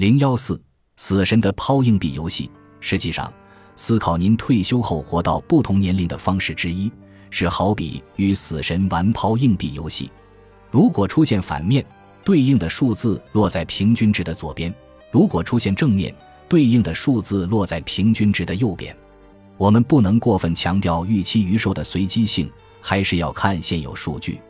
[0.00, 0.58] 零幺四，
[0.96, 2.50] 死神的抛硬币游戏。
[2.80, 3.30] 实际上，
[3.76, 6.90] 思考您退休后活到不同年龄的方式之一，
[7.28, 10.10] 是好比与死神玩抛硬币游戏。
[10.70, 11.84] 如果出现反面，
[12.24, 14.72] 对应的数字落在平均值的左边；
[15.10, 16.16] 如果出现正面，
[16.48, 18.96] 对应的数字落在平均值的右边。
[19.58, 24.40] 我们不能过分强调预期余寿的随机性，还是要看现有数据。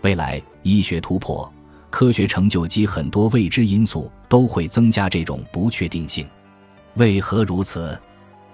[0.00, 1.48] 未来医学突破、
[1.90, 6.26] 科学成就及很多未知因素都会增加这种不确定性。
[6.94, 7.98] 为何如此？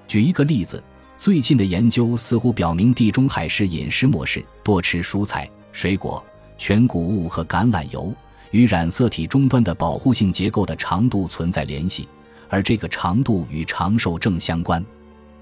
[0.07, 0.83] 举一个例子，
[1.17, 6.23] 最近的研究似乎表明，地中海式饮食模式——多吃蔬菜、水果、
[6.59, 8.15] 全谷物和橄榄油，
[8.51, 12.07] 与染色体终端的保护性结构的长度存在联系，
[12.49, 14.85] 而这个长度与长寿正相关。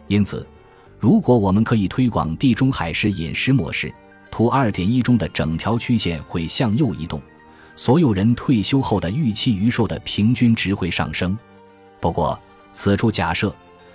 [0.06, 0.46] 因此，
[0.98, 3.92] 如果我们可以推广地中海式饮食模式，
[4.30, 7.20] 图二点一中的整条曲线会向右移动，
[7.74, 11.36] 所有人退休后的预期余寿的平均值会上升。
[12.00, 12.38] 不过，
[12.72, 13.54] 此处假设。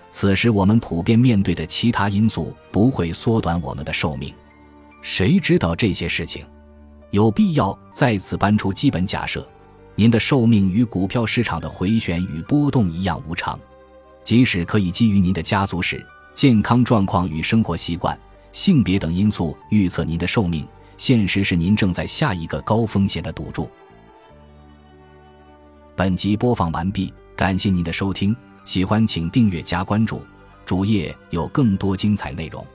[0.10, 4.34] 此时，我们普遍面对的其他因素不会缩短我们的寿命。
[5.02, 6.46] 谁知道这些事情？
[7.12, 9.46] 有必要再次搬出基本假设：
[9.96, 13.60] 您的寿命与股票市场的回旋与波动一样无常。
[14.24, 16.04] 即使可以基于您的家族史、
[16.34, 18.18] 健康状况与生活习惯、
[18.52, 20.66] 性别等因素预测您的寿命，
[20.98, 23.70] 现实是您正在下一个高风险的赌注。
[25.96, 28.36] 本集播放完毕，感谢您的收听。
[28.66, 30.22] 喜欢请订阅加关注，
[30.66, 32.66] 主页有更多精彩内容。